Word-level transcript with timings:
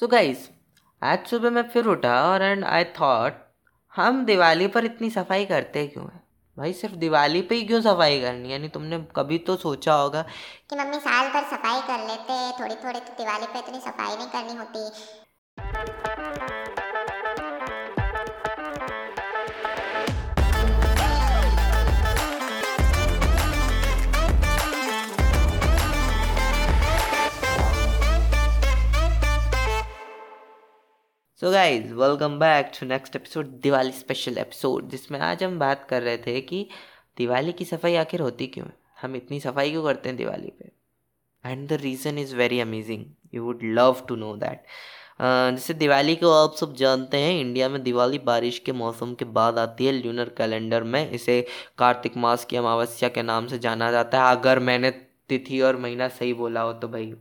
तो 0.00 0.06
गाइस 0.08 0.48
आज 1.02 1.26
सुबह 1.26 1.50
मैं 1.50 1.62
फिर 1.68 1.86
उठा 1.86 2.12
और 2.24 2.42
एंड 2.42 2.64
आई 2.64 2.84
थॉट 2.98 3.32
हम 3.94 4.24
दिवाली 4.24 4.66
पर 4.66 4.84
इतनी 4.84 5.10
सफ़ाई 5.10 5.44
करते 5.46 5.86
क्यों 5.86 6.04
हैं? 6.04 6.20
भाई 6.56 6.72
सिर्फ़ 6.72 6.94
दिवाली 6.94 7.42
पे 7.42 7.54
ही 7.54 7.64
क्यों 7.64 7.80
सफ़ाई 7.80 8.20
करनी 8.20 8.52
यानी 8.52 8.68
तुमने 8.68 8.98
कभी 9.16 9.38
तो 9.38 9.56
सोचा 9.56 9.94
होगा 9.94 10.22
कि 10.70 10.76
मम्मी 10.76 11.00
साल 11.00 11.28
भर 11.28 11.44
सफ़ाई 11.50 11.80
कर 11.80 12.06
लेते 12.08 12.38
थोड़ी 12.60 12.74
थोड़ी 12.74 13.00
तो 13.00 13.12
दिवाली 13.18 13.46
पे 13.46 13.58
इतनी 13.58 13.80
सफ़ाई 13.80 14.16
नहीं 14.16 14.28
करनी 14.28 14.56
होती। 14.56 16.09
So 31.40 31.50
guys 31.50 31.92
welcome 31.94 32.38
back 32.38 32.72
to 32.80 32.86
next 32.86 33.16
episode 33.16 33.46
Diwali 33.46 33.92
special 33.92 34.38
episode 34.38 34.88
जिसमें 34.88 35.18
आज 35.20 35.44
हम 35.44 35.58
बात 35.58 35.84
कर 35.84 36.02
रहे 36.02 36.16
थे 36.18 36.40
कि 36.40 36.68
दिवाली 37.18 37.52
की 37.52 37.64
सफ़ाई 37.64 37.94
आखिर 37.94 38.20
होती 38.20 38.46
क्यों 38.46 38.66
है? 38.66 38.72
हम 39.02 39.16
इतनी 39.16 39.40
सफ़ाई 39.40 39.70
क्यों 39.70 39.84
करते 39.84 40.08
हैं 40.08 40.16
दिवाली 40.18 40.52
पे? 40.58 40.70
And 41.46 41.68
the 41.68 41.72
reason 41.72 42.18
is 42.18 42.36
very 42.36 42.60
amazing 42.60 43.04
you 43.34 43.44
would 43.44 43.60
love 43.62 44.02
to 44.08 44.16
know 44.16 44.34
that 44.36 44.64
जैसे 45.20 45.74
दिवाली 45.74 46.16
को 46.16 46.32
आप 46.32 46.54
सब 46.54 46.74
जानते 46.74 47.16
हैं 47.16 47.40
इंडिया 47.40 47.68
में 47.68 47.82
दिवाली 47.82 48.18
बारिश 48.18 48.58
के 48.58 48.72
मौसम 48.72 49.14
के 49.14 49.24
बाद 49.24 49.58
आती 49.58 49.86
है 49.86 49.92
ल्यूनर 49.92 50.28
कैलेंडर 50.28 50.82
में। 50.82 51.10
इसे 51.10 51.46
कार्तिक 51.78 52.16
मास 52.16 52.44
की 52.44 52.56
अमावस्या 52.56 53.08
के 53.08 53.22
नाम 53.22 53.46
से 53.46 53.58
जाना 53.58 53.90
जाता 53.92 54.24
है। 54.24 54.36
अगर 54.36 54.58
मैंने 54.58 54.90
तिथि 55.28 55.60
और 55.60 55.76
महीना 55.76 56.08
सही 56.08 56.34
बोला 56.34 56.60
हो 56.60 56.72
तो 56.72 56.88
भाई, 56.88 57.14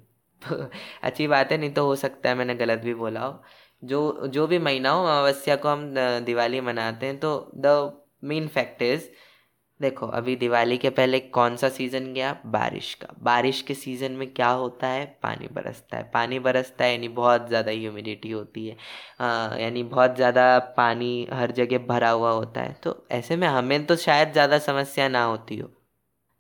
अच्छी 1.03 1.27
बात 1.27 1.51
है, 1.51 1.57
नहीं 1.57 1.73
तो 1.73 1.85
हो 1.85 1.95
सकता 1.95 2.29
है 2.29 2.35
मैंने 2.35 2.55
गलत 2.55 2.79
भी 2.79 2.93
बोला 2.93 3.21
हो। 3.21 3.43
जो 3.83 4.27
जो 4.27 4.47
भी 4.47 4.59
महीना 4.59 4.89
हो 4.89 5.03
अमावस्या 5.03 5.55
को 5.55 5.69
हम 5.69 5.93
दिवाली 6.25 6.61
मनाते 6.61 7.05
हैं 7.05 7.19
तो 7.19 7.51
द 7.57 7.91
मेन 8.23 8.47
फैक्ट 8.49 8.81
इज़ 8.83 9.07
देखो, 9.79 10.07
अभी 10.07 10.35
दिवाली 10.35 10.77
के 10.77 10.89
पहले 10.89 11.19
कौन 11.19 11.55
सा 11.57 11.67
सीज़न 11.69 12.13
गया? 12.13 12.35
बारिश 12.47 12.93
का। 12.93 13.07
बारिश 13.23 13.61
के 13.61 13.73
सीज़न 13.73 14.11
में 14.11 14.27
क्या 14.33 14.49
होता 14.49 14.87
है? 14.87 15.05
पानी 15.23 15.47
बरसता 15.53 15.97
है। 15.97 16.03
पानी 16.13 16.39
बरसता 16.39 16.85
है, 16.85 16.91
यानी 16.91 17.07
बहुत 17.09 17.47
ज़्यादा 17.47 17.71
ह्यूमिडिटी 17.71 18.31
होती 18.31 18.67
है। 18.67 18.75
यानी 19.61 19.83
बहुत 19.85 20.15
ज़्यादा 20.15 20.57
पानी 20.77 21.27
हर 21.33 21.51
जगह 21.53 21.85
भरा 21.87 22.09
हुआ 22.09 22.31
होता 22.31 22.61
है। 22.61 22.73
तो 22.83 23.07
ऐसे 23.11 23.35
में 23.35 23.47
हमें 23.47 23.85
तो 23.85 23.95
शायद 23.97 24.31
ज़्यादा 24.33 24.59
समस्या 24.59 25.07
ना 25.09 25.23
होती 25.23 25.57
हो। 25.57 25.71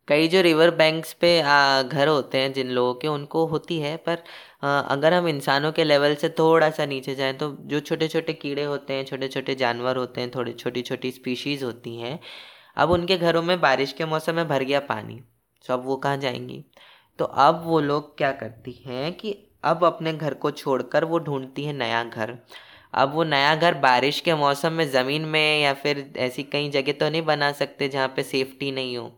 कई 0.09 0.27
जो 0.27 0.41
रिवर 0.41 0.69
बैंक्स 0.75 1.13
पे 1.13 1.29
घर 1.41 2.07
होते 2.07 2.37
हैं, 2.37 2.51
जिन 2.53 2.69
लोगों 2.69 2.93
के, 2.93 3.07
उनको 3.07 3.45
होती 3.47 3.79
है, 3.79 3.95
पर 3.97 4.23
अगर 4.63 5.13
हम 5.13 5.27
इंसानों 5.27 5.71
के 5.71 5.83
लेवल 5.83 6.15
से 6.15 6.29
थोड़ा 6.39 6.69
सा 6.69 6.85
नीचे 6.85 7.15
जाएँ 7.15 7.33
तो 7.33 7.51
जो 7.63 7.79
छोटे 7.81 8.07
छोटे 8.07 8.33
कीड़े 8.35 8.63
होते 8.63 8.93
हैं 8.93 9.05
छोटे 9.05 9.27
छोटे 9.27 9.55
जानवर 9.55 9.97
होते 9.97 10.21
हैं, 10.21 10.31
थोड़ी 10.35 10.53
छोटी 10.53 10.81
छोटी 10.81 11.11
स्पीशीज़ 11.11 11.65
होती 11.65 11.95
हैं, 11.97 12.19
अब 12.77 12.91
उनके 12.91 13.17
घरों 13.17 13.41
में 13.43 13.59
बारिश 13.61 13.93
के 13.93 14.05
मौसम 14.05 14.35
में 14.35 14.47
भर 14.47 14.63
गया 14.63 14.79
पानी 14.89 15.21
तो 15.65 15.73
अब 15.73 15.85
वो 15.85 15.95
कहाँ 15.97 16.17
जाएँगी? 16.17 16.63
तो 17.19 17.25
अब 17.25 17.63
वो 17.65 17.79
लोग 17.81 18.17
क्या 18.17 18.31
करती 18.33 18.71
हैं 18.85 19.11
कि 19.13 19.35
अब 19.63 19.83
अपने 19.85 20.13
घर 20.13 20.33
को 20.35 20.51
छोड़कर 20.51 21.05
वो 21.05 21.19
ढूंढती 21.19 21.63
है 21.65 21.73
नया 21.73 22.03
घर। 22.05 22.37
अब 22.93 23.13
वो 23.13 23.23
नया 23.25 23.55
घर 23.55 23.73
बारिश 23.79 24.19
के 24.21 24.35
मौसम 24.35 24.73
में, 24.73 24.89
ज़मीन 24.91 25.25
में 25.25 25.61
या 25.61 25.73
फिर 25.75 26.13
ऐसी 26.19 26.43
कई 26.45 26.69
जगह 26.69 26.91
तो 26.93 27.09
नहीं 27.09 27.21
बना 27.23 27.51
सकते 27.53 27.87
जहाँ 27.89 28.07
पे 28.15 28.23
सेफ्टी 28.23 28.71
नहीं 28.71 28.97
हो। 28.97 29.11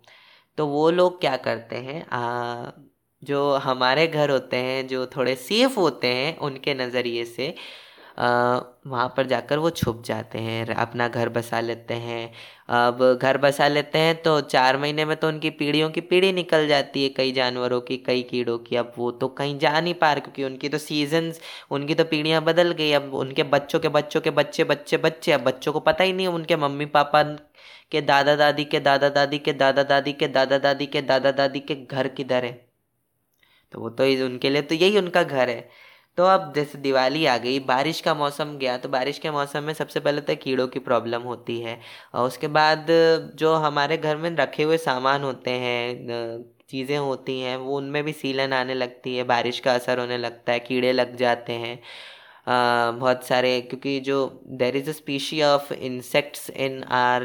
तो 0.57 0.67
वो 0.67 0.89
लोग 0.91 1.19
क्या 1.21 1.35
करते 1.37 1.75
हैं 1.77 2.05
आ, 2.07 2.71
जो 3.23 3.53
हमारे 3.57 4.07
घर 4.07 4.29
होते 4.31 4.57
हैं 4.57 4.87
जो 4.87 5.05
थोड़े 5.15 5.35
सेफ़ 5.37 5.79
होते 5.79 6.07
हैं 6.07 6.37
उनके 6.39 6.73
नज़रिए 6.73 7.25
से 7.25 7.53
वहाँ 8.21 9.07
पर 9.17 9.27
जाकर 9.27 9.59
वो 9.59 9.69
छुप 9.69 10.01
जाते 10.05 10.39
हैं 10.39 10.75
अपना 10.75 11.07
घर 11.07 11.29
बसा 11.29 11.59
लेते 11.59 11.93
हैं। 11.93 12.31
अब 12.69 12.99
घर 13.21 13.37
बसा 13.37 13.67
लेते 13.67 13.99
हैं 13.99 14.15
तो 14.23 14.39
चार 14.43 14.77
महीने 14.77 15.05
में 15.05 15.15
तो 15.17 15.27
उनकी 15.27 15.49
पीढ़ियों 15.51 15.89
की 15.89 16.01
पीढ़ी 16.01 16.31
निकल 16.33 16.67
जाती 16.67 17.03
है, 17.03 17.09
कई 17.09 17.31
जानवरों 17.31 17.79
की, 17.81 17.97
कई 17.97 18.21
कीड़ों 18.23 18.57
की। 18.59 18.75
अब 18.75 18.93
वो 18.97 19.11
तो 19.13 19.27
कहीं 19.29 19.57
जा 19.59 19.79
नहीं 19.79 19.93
पा 19.93 20.11
रहे 20.13 20.21
क्योंकि 20.21 20.43
उनकी 20.43 20.69
तो 20.69 20.77
सीजन्स 20.77 21.41
उनकी 21.71 21.95
तो 21.95 22.03
पीढ़ियाँ 22.05 22.43
बदल 22.43 22.71
गई। 22.71 22.91
अब 22.91 23.13
उनके 23.15 23.43
बच्चों 23.45 23.79
के 23.79 23.89
बच्चों 23.89 24.21
के 24.21 24.31
बच्चे 24.31 24.63
बच्चे 24.65 24.97
बच्चे। 24.97 25.31
अब 25.31 25.43
बच्चों 25.43 25.73
को 25.73 25.79
पता 25.81 26.03
ही 26.03 26.13
नहीं 26.13 26.27
उनके 26.29 26.55
मम्मी 26.57 26.85
पापा 26.87 27.23
के 27.91 28.01
दादा 28.01 28.35
दादी 28.35 28.63
के, 28.65 28.79
दादा 28.79 29.09
दादी 29.09 29.37
के, 29.39 29.53
दादा 29.53 29.83
दादी 29.83 30.13
के, 30.13 30.27
दादा 30.27 30.57
दादी 30.57 30.85
के, 30.87 31.01
दादा 31.03 31.31
दादी 31.31 31.59
के 31.59 31.75
घर 31.75 32.07
किधर 32.09 32.45
है। 32.45 32.51
तो 33.73 33.79
वो 33.79 33.89
तो 33.91 34.03
उनके 34.25 34.49
लिए 34.49 34.61
तो 34.61 34.75
यही 34.75 34.97
उनका 34.97 35.23
घर 35.23 35.49
है। 35.49 35.69
तो 36.17 36.23
अब 36.25 36.51
जैसे 36.55 36.77
दिवाली 36.79 37.25
आ 37.25 37.37
गई 37.37 37.59
बारिश 37.65 37.99
का 38.01 38.13
मौसम 38.13 38.57
गया 38.57 38.77
तो 38.77 38.89
बारिश 38.89 39.19
के 39.19 39.31
मौसम 39.31 39.63
में 39.63 39.73
सबसे 39.73 39.99
पहले 39.99 40.21
तो 40.21 40.35
कीड़ों 40.35 40.67
की 40.67 40.79
प्रॉब्लम 40.79 41.21
होती 41.23 41.59
है। 41.61 41.79
और 42.13 42.27
उसके 42.27 42.47
बाद 42.49 42.87
जो 43.35 43.53
हमारे 43.57 43.97
घर 43.97 44.17
में 44.17 44.29
रखे 44.37 44.63
हुए 44.63 44.77
सामान 44.79 45.23
होते 45.23 45.51
हैं 45.59 46.43
चीज़ें 46.69 46.97
होती 46.97 47.39
हैं 47.41 47.55
वो 47.57 47.77
उनमें 47.77 48.03
भी 48.03 48.13
सीलन 48.13 48.53
आने 48.53 48.73
लगती 48.73 49.15
है 49.17 49.23
बारिश 49.25 49.59
का 49.59 49.73
असर 49.75 49.99
होने 49.99 50.17
लगता 50.17 50.51
है 50.53 50.59
कीड़े 50.61 50.91
लग 50.93 51.15
जाते 51.17 51.53
हैं। 51.55 51.75
अ, 52.47 52.91
बहुत 52.93 53.25
सारे 53.25 53.59
क्योंकि 53.61 53.99
जो 54.01 54.17
there 54.53 54.75
is 54.77 54.89
a 54.89 54.93
species 54.93 55.41
of 55.43 55.73
insects 55.73 56.49
in 56.51 56.83
our 56.95 57.23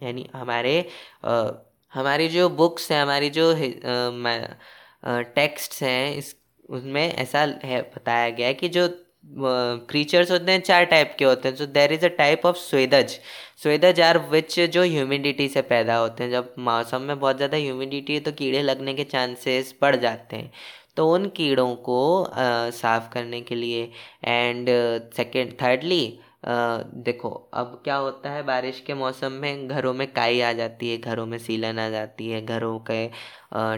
यानी 0.00 0.28
हमारे 0.34 0.80
अ, 1.24 1.64
हमारी 1.92 2.28
जो 2.30 2.48
बुक्स 2.52 2.90
हैं 2.92 3.02
हमारी 3.02 3.30
जो 3.32 3.52
टेक्स्ट 5.34 5.82
हैं 5.82 6.16
इस 6.16 6.34
उसमें 6.70 7.02
ऐसा 7.04 7.40
है, 7.64 7.80
बताया 7.96 8.28
गया 8.30 8.46
है 8.46 8.54
कि 8.54 8.68
जो 8.68 8.88
क्रीचर्स 9.88 10.30
होते 10.30 10.52
हैं, 10.52 10.60
चार 10.62 10.84
टाइप 10.86 11.14
के 11.18 11.24
होते 11.24 11.48
हैं। 11.48 11.56
So 11.56 11.66
there 11.68 11.92
is 11.92 12.04
a 12.04 12.08
type 12.18 12.46
of 12.46 12.56
स्वेदज 12.58 13.18
स्वेदज 13.62 14.00
आर 14.00 14.18
विच 14.30 14.58
जो 14.72 14.82
ह्यूमिडिटी 14.82 15.48
से 15.48 15.62
पैदा 15.64 15.96
होते 15.96 16.24
हैं। 16.24 16.30
जब 16.30 16.54
मौसम 16.60 17.02
में 17.02 17.18
बहुत 17.20 17.36
ज़्यादा 17.36 17.56
ह्यूमिडिटी 17.56 18.14
है 18.14 18.20
तो 18.20 18.32
कीड़े 18.32 18.62
लगने 18.62 18.94
के 18.94 19.04
चांसेस 19.06 19.74
बढ़ 19.82 19.96
जाते 19.96 20.36
हैं। 20.36 20.50
तो 20.96 21.10
उन 21.12 21.26
कीड़ों 21.36 21.74
को 21.78 21.98
साफ़ 22.72 23.10
करने 23.12 23.40
के 23.40 23.54
लिए 23.54 23.82
एंड 24.24 24.68
सेकेंड 25.16 25.52
थर्डली 25.62 26.18
देखो, 26.46 27.30
अब 27.54 27.80
क्या 27.84 27.96
होता 27.96 28.30
है, 28.30 28.42
बारिश 28.42 28.80
के 28.86 28.94
मौसम 28.94 29.32
में 29.32 29.68
घरों 29.68 29.92
में 29.94 30.06
काई 30.12 30.40
आ 30.40 30.52
जाती 30.52 30.90
है, 30.90 30.96
घरों 30.98 31.26
में 31.26 31.36
सीलन 31.38 31.78
आ 31.78 31.88
जाती 31.90 32.28
है, 32.30 32.44
घरों 32.46 32.78
के 32.90 33.06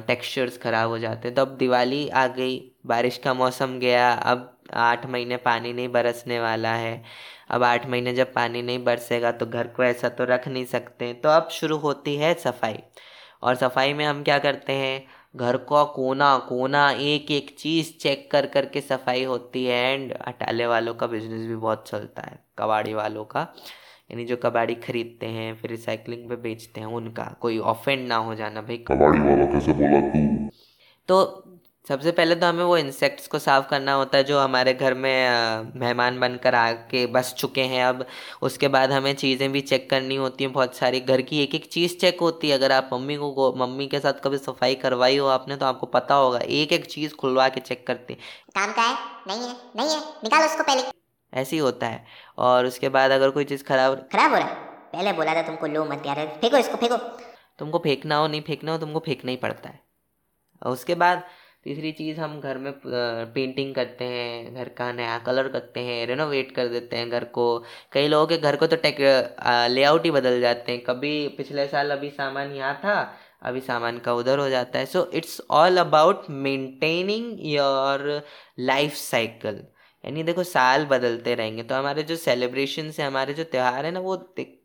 टेक्सचर्स 0.06 0.58
ख़राब 0.58 0.90
हो 0.90 0.98
जाते 0.98 1.28
हैं। 1.28 1.34
तो 1.36 1.42
अब 1.42 1.56
दिवाली 1.58 2.08
आ 2.10 2.26
गई 2.28 2.58
बारिश 2.84 3.16
का 3.18 3.34
मौसम 3.34 3.78
गया 3.78 4.12
अब 4.12 4.48
आठ 4.74 5.06
महीने 5.06 5.36
पानी 5.36 5.72
नहीं 5.72 5.88
बरसने 5.88 6.40
वाला 6.40 6.74
है। 6.74 7.02
अब 7.50 7.62
आठ 7.62 7.86
महीने 7.86 8.14
जब 8.14 8.32
पानी 8.34 8.62
नहीं 8.62 8.84
बरसेगा 8.84 9.32
तो 9.32 9.46
घर 9.46 9.66
को 9.66 9.84
ऐसा 9.84 10.08
तो 10.08 10.24
रख 10.24 10.48
नहीं 10.48 10.64
सकते। 10.64 11.12
तो 11.14 11.28
अब 11.28 11.48
शुरू 11.48 11.76
होती 11.76 12.16
है 12.16 12.34
सफ़ाई। 12.34 12.78
और 13.42 13.54
सफ़ाई 13.54 13.92
में 13.92 14.04
हम 14.04 14.22
क्या 14.22 14.38
करते 14.38 14.72
हैं? 14.72 15.04
घर 15.36 15.56
का 15.56 15.84
कोना 15.84 16.36
कोना 16.38 16.90
एक 16.90 17.30
एक 17.30 17.54
चीज़ 17.58 17.92
चेक 17.98 18.30
कर 18.30 18.46
कर 18.46 18.66
के 18.66 18.80
सफ़ाई 18.80 19.24
होती 19.24 19.64
है। 19.64 19.94
एंड 19.94 20.12
अटाले 20.12 20.66
वालों 20.66 20.94
का 20.94 21.06
बिज़नेस 21.06 21.46
भी 21.46 21.56
बहुत 21.56 21.88
चलता 21.88 22.22
है। 22.22 22.38
कबाड़ी 22.58 22.94
वालों 22.94 23.24
का। 23.24 23.40
यानी 24.10 24.24
जो 24.24 24.36
कबाड़ी 24.36 24.74
खरीदते 24.74 25.26
हैं 25.26 25.54
फिर 25.54 25.70
रिसाइकलिंग 25.70 26.28
पे 26.28 26.36
बेचते 26.36 26.80
हैं 26.80 26.88
उनका। 26.88 27.24
कोई 27.40 27.58
ऑफेंड 27.58 28.06
ना 28.08 28.16
हो 28.16 28.34
जाना 28.34 28.62
भाई। 28.62 28.76
कबाड़ी 28.76 29.20
वाला 29.20 29.44
कैसे 29.44 29.72
बोला 29.72 30.00
तू। 30.00 30.48
तो 31.08 31.44
सबसे 31.88 32.10
पहले 32.12 32.34
तो 32.34 32.46
हमें 32.46 32.62
वो 32.64 32.76
इंसेक्ट्स 32.76 33.26
को 33.26 33.38
साफ़ 33.38 33.66
करना 33.68 33.92
होता 33.92 34.18
है 34.18 34.24
जो 34.24 34.38
हमारे 34.38 34.72
घर 34.74 34.94
में 34.94 35.72
मेहमान 35.80 36.18
बनकर 36.20 36.54
आके 36.54 37.04
बस 37.06 37.32
चुके 37.38 37.62
हैं। 37.62 37.82
अब 37.84 38.04
उसके 38.42 38.68
बाद 38.68 38.92
हमें 38.92 39.14
चीज़ें 39.14 39.50
भी 39.52 39.60
चेक 39.60 39.88
करनी 39.90 40.16
होती 40.16 40.44
हैं। 40.44 40.52
बहुत 40.52 40.76
सारी 40.76 41.00
घर 41.00 41.22
की 41.22 41.42
एक 41.42 41.54
एक 41.54 41.66
चीज़ 41.72 41.96
चेक 41.98 42.20
होती 42.20 42.48
है। 42.48 42.54
अगर 42.54 42.72
आप 42.72 42.90
मम्मी 42.92 43.16
को 43.16 43.52
मम्मी 43.56 43.86
के 43.86 44.00
साथ 44.00 44.20
कभी 44.24 44.38
सफ़ाई 44.38 44.74
करवाई 44.74 45.16
हो 45.16 45.26
आपने 45.28 45.56
तो 45.56 45.66
आपको 45.66 45.86
पता 45.88 46.14
होगा 46.14 46.38
एक 46.40 46.72
एक 46.72 46.86
चीज़ 46.86 47.14
खुलवा 47.14 47.48
के 47.48 47.60
चेक 47.60 47.86
करते 47.86 48.14
काम 48.56 48.72
का 48.72 48.82
है? 48.82 48.96
नहीं 49.28 49.48
है 49.48 49.56
नहीं 49.76 49.90
है। 49.90 50.00
निकाल 50.24 50.46
उसको 50.46 50.62
पहले। 50.62 50.82
ऐसे 51.32 51.56
ही 51.56 51.60
होता 51.60 51.86
है। 51.86 52.04
और 52.38 52.66
उसके 52.66 52.88
बाद 52.90 53.10
अगर 53.10 53.30
कोई 53.30 53.44
चीज़ 53.44 53.64
खराब 53.64 54.08
खराब 54.12 54.30
हो 54.30 54.36
रहा 54.36 54.46
है? 54.46 54.54
पहले 54.92 55.12
बोला 55.12 55.34
था 55.34 55.42
तुमको 55.42 55.66
लो 55.66 55.84
मत 55.84 56.06
यार। 56.06 56.26
फेंको 56.40 56.56
इसको 56.56 56.76
फेंको। 56.76 56.96
तुमको 57.58 57.78
फेंकना 57.78 58.16
हो 58.16 58.26
नहीं 58.26 58.42
फेंकना 58.42 58.72
हो 58.72 58.78
तुमको 58.78 58.98
फेंकना 58.98 59.30
ही 59.30 59.36
पड़ता 59.36 59.68
है। 59.68 59.80
और 60.62 60.72
उसके 60.72 60.94
बाद 60.94 61.22
तीसरी 61.66 61.90
चीज़ 61.92 62.20
हम 62.20 62.40
घर 62.40 62.58
में 62.58 62.72
पेंटिंग 62.84 63.74
करते 63.74 64.04
हैं, 64.04 64.54
घर 64.54 64.68
का 64.68 64.90
नया 64.92 65.18
कलर 65.26 65.48
करते 65.48 65.80
हैं 65.80 66.06
रेनोवेट 66.06 66.50
कर 66.54 66.68
देते 66.68 66.96
हैं 66.96 67.08
घर 67.10 67.24
को। 67.36 67.46
कई 67.92 68.08
लोगों 68.08 68.26
के 68.26 68.38
घर 68.38 68.56
को 68.56 68.66
तो 68.66 68.76
टेक 68.78 68.96
लेआउट 69.70 70.04
ही 70.04 70.10
बदल 70.10 70.40
जाते 70.40 70.72
हैं। 70.72 70.80
कभी 70.84 71.28
पिछले 71.36 71.66
साल 71.68 71.90
अभी 71.90 72.10
सामान 72.10 72.52
यहाँ 72.52 72.74
था, 72.84 72.96
अभी 73.42 73.60
सामान 73.60 73.98
का 73.98 74.14
उधर 74.14 74.38
हो 74.38 74.48
जाता 74.48 74.78
है। 74.78 74.86
So 74.86 75.04
it's 75.14 75.40
all 75.50 75.76
about 75.78 76.24
maintaining 76.30 77.38
your 77.52 78.22
life 78.60 78.94
cycle 78.94 79.62
यानी 80.04 80.22
देखो 80.22 80.42
साल 80.44 80.84
बदलते 80.86 81.34
रहेंगे। 81.34 81.62
तो 81.62 81.74
हमारे 81.74 82.02
जो 82.02 82.16
सेलिब्रेशन 82.16 82.90
से 82.90 83.02
हमारे 83.02 83.34
जो 83.34 83.44
त्यौहार 83.44 83.86
है 83.86 83.90
ना 83.92 84.00
वो 84.00 84.16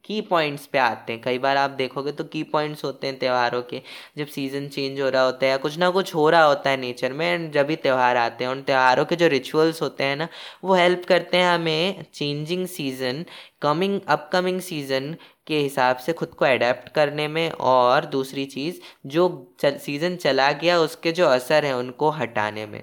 की 0.06 0.20
पॉइंट्स 0.22 0.66
पे 0.66 0.78
आते 0.80 1.14
हैं। 1.14 1.22
कई 1.22 1.38
बार 1.38 1.58
आप 1.58 1.70
देखोगे 1.72 2.12
तो 2.12 2.24
की 2.24 2.42
पॉइंट्स 2.46 2.84
होते 2.84 3.08
हैं 3.08 3.18
त्योहारों 3.20 3.62
के। 3.62 3.82
जब 4.18 4.28
सीज़न 4.28 4.68
चेंज 4.68 5.00
हो 5.02 5.10
रहा 5.10 5.24
होता 5.24 5.46
है 5.46 5.52
या 5.52 5.58
कुछ 5.58 5.78
ना 5.78 5.90
कुछ 5.90 6.14
हो 6.16 6.30
रहा 6.30 6.44
होता 6.44 6.70
है 6.70 6.78
नेचर 6.78 7.14
में 7.14 7.26
एंड 7.28 7.52
जब 7.54 7.68
भी 7.68 7.76
त्यौहार 7.78 8.18
आते 8.18 8.44
हैं 8.44 8.52
उन 8.52 8.62
त्योहारों 8.62 9.06
के 9.06 9.16
जो 9.16 9.28
रिचुअल्स 9.28 9.82
होते 9.82 10.04
हैं 10.04 10.16
ना 10.16 10.28
वो 10.64 10.74
हेल्प 10.76 11.06
करते 11.08 11.38
हैं 11.38 11.54
हमें 11.54 12.04
changing 12.14 12.66
season 12.68 13.24
coming 13.62 14.00
upcoming 14.10 14.62
season 14.62 15.16
के 15.48 15.60
हिसाब 15.60 15.98
से 15.98 16.14
खुद 16.14 16.30
को 16.30 16.46
अडेप्ट 16.46 16.90
करने 16.90 17.28
में। 17.28 17.50
और 17.52 18.06
दूसरी 18.08 18.46
चीज़ 18.48 18.80
जो 19.08 19.56
चल, 19.60 19.78
सीज़न 19.78 20.16
चला 20.18 20.52
गया 20.54 20.80
उसके 20.80 21.12
जो 21.12 21.28
असर 21.28 21.66
हैं 21.66 21.74
उनको 21.74 22.10
हटाने 22.12 22.66
में। 22.66 22.82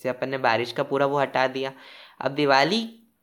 जैसे 0.00 0.08
अपन 0.08 0.28
ने 0.28 0.38
बारिश 0.38 0.72
का 0.72 0.82
पूरा 0.82 1.06
वो 1.06 1.18
हटा 1.18 1.46
दिया। 1.46 1.72
अब 2.20 2.30
दिवाली 2.30 2.80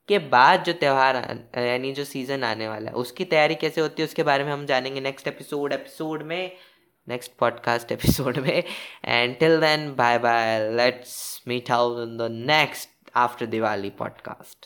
के 0.07 0.19
बाद 0.19 0.63
जो 0.63 0.73
त्यौहार 0.73 1.15
यानी 1.57 1.91
जो 1.93 2.03
सीज़न 2.03 2.43
आने 2.43 2.67
वाला 2.67 2.89
है, 2.89 2.95
उसकी 2.95 3.25
तैयारी 3.25 3.55
कैसे 3.55 3.81
होती 3.81 4.01
है, 4.01 4.07
उसके 4.07 4.23
बारे 4.23 4.43
में 4.43 4.51
हम 4.51 4.65
जानेंगे 4.65 5.01
नेक्स्ट 5.01 5.27
एपिसोड 5.27 5.73
एपिसोड 5.73 6.23
में 6.23 6.51
नेक्स्ट 7.07 7.31
पॉडकास्ट 7.39 7.91
एपिसोड 7.91 8.37
में। 8.37 8.63
And 9.05 9.37
till 9.39 9.59
then 9.61 9.95
bye 9.95 10.17
bye 10.19 10.59
let's 10.71 11.43
meet 11.47 11.71
out 11.71 12.07
in 12.07 12.17
the 12.17 12.27
next 12.31 12.89
after 13.15 13.45
Diwali 13.45 13.89
podcast 13.89 14.55